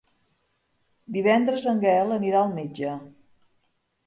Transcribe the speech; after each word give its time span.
Divendres 1.17 1.67
en 1.73 1.83
Gaël 1.85 2.15
anirà 2.17 2.41
al 2.41 2.51
metge. 2.57 2.97